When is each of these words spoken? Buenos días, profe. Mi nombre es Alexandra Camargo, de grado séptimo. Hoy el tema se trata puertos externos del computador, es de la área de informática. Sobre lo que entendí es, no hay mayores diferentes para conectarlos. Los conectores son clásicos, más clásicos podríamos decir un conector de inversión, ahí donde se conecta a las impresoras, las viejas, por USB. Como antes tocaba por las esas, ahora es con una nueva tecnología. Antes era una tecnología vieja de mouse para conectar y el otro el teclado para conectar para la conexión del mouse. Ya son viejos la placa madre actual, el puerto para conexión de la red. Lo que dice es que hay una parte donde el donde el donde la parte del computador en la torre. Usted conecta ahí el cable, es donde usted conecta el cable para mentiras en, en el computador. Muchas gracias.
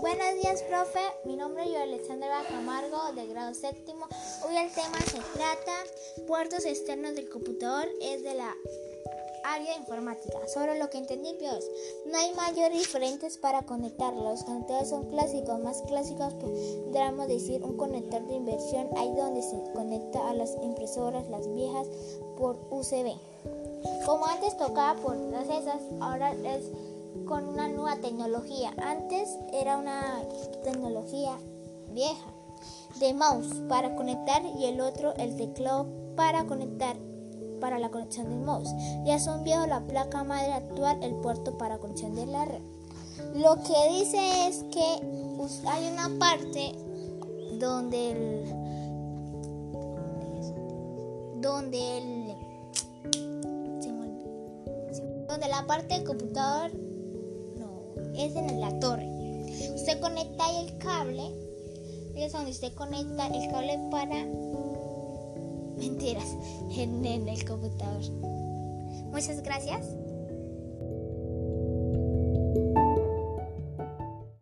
Buenos 0.00 0.34
días, 0.42 0.62
profe. 0.62 1.00
Mi 1.24 1.36
nombre 1.36 1.64
es 1.64 1.76
Alexandra 1.76 2.42
Camargo, 2.48 3.12
de 3.14 3.26
grado 3.26 3.54
séptimo. 3.54 4.06
Hoy 4.46 4.56
el 4.56 4.70
tema 4.72 4.98
se 5.00 5.18
trata 5.36 5.72
puertos 6.26 6.64
externos 6.64 7.14
del 7.14 7.28
computador, 7.28 7.86
es 8.00 8.22
de 8.22 8.34
la 8.34 8.54
área 9.44 9.72
de 9.72 9.80
informática. 9.80 10.38
Sobre 10.48 10.78
lo 10.78 10.90
que 10.90 10.98
entendí 10.98 11.36
es, 11.40 11.70
no 12.06 12.18
hay 12.18 12.34
mayores 12.34 12.78
diferentes 12.78 13.38
para 13.38 13.62
conectarlos. 13.62 14.24
Los 14.24 14.44
conectores 14.44 14.88
son 14.88 15.10
clásicos, 15.10 15.60
más 15.60 15.82
clásicos 15.82 16.34
podríamos 16.34 17.28
decir 17.28 17.62
un 17.62 17.76
conector 17.76 18.26
de 18.26 18.34
inversión, 18.34 18.88
ahí 18.96 19.12
donde 19.14 19.42
se 19.42 19.62
conecta 19.72 20.28
a 20.28 20.34
las 20.34 20.54
impresoras, 20.62 21.28
las 21.28 21.46
viejas, 21.52 21.86
por 22.36 22.56
USB. 22.70 23.16
Como 24.06 24.26
antes 24.26 24.56
tocaba 24.56 25.00
por 25.00 25.16
las 25.16 25.48
esas, 25.48 25.82
ahora 26.00 26.32
es 26.32 26.70
con 27.26 27.48
una 27.48 27.68
nueva 27.68 27.96
tecnología. 27.96 28.72
Antes 28.82 29.28
era 29.52 29.78
una 29.78 30.22
tecnología 30.62 31.32
vieja 31.92 32.26
de 33.00 33.14
mouse 33.14 33.54
para 33.68 33.94
conectar 33.96 34.42
y 34.58 34.66
el 34.66 34.80
otro 34.80 35.14
el 35.16 35.36
teclado 35.36 35.86
para 36.16 36.44
conectar 36.46 36.96
para 37.60 37.78
la 37.78 37.90
conexión 37.90 38.28
del 38.28 38.40
mouse. 38.40 38.70
Ya 39.04 39.18
son 39.18 39.42
viejos 39.44 39.68
la 39.68 39.80
placa 39.86 40.22
madre 40.22 40.52
actual, 40.52 41.02
el 41.02 41.14
puerto 41.16 41.56
para 41.56 41.78
conexión 41.78 42.14
de 42.14 42.26
la 42.26 42.44
red. 42.44 42.62
Lo 43.34 43.56
que 43.56 43.90
dice 43.90 44.48
es 44.48 44.64
que 44.64 44.84
hay 45.68 45.90
una 45.92 46.10
parte 46.18 46.74
donde 47.58 48.10
el 48.10 48.44
donde 51.40 51.98
el 51.98 52.34
donde 55.28 55.48
la 55.48 55.66
parte 55.66 55.94
del 55.94 56.04
computador 56.04 56.70
en 58.32 58.60
la 58.60 58.78
torre. 58.80 59.06
Usted 59.74 60.00
conecta 60.00 60.46
ahí 60.46 60.66
el 60.66 60.78
cable, 60.78 61.22
es 62.16 62.32
donde 62.32 62.50
usted 62.50 62.72
conecta 62.74 63.26
el 63.26 63.50
cable 63.50 63.78
para 63.90 64.24
mentiras 65.76 66.36
en, 66.76 67.04
en 67.04 67.28
el 67.28 67.44
computador. 67.44 68.02
Muchas 69.10 69.42
gracias. 69.42 69.86